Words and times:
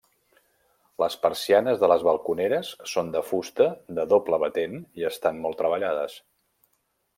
Les 1.01 1.17
persianes 1.25 1.81
de 1.83 1.89
les 1.91 2.05
balconeres 2.07 2.71
són 2.93 3.13
de 3.17 3.23
fusta 3.29 3.69
de 4.01 4.07
doble 4.15 4.41
batent 4.47 4.83
i 5.03 5.09
estan 5.13 5.45
molt 5.45 5.63
treballades. 5.63 6.19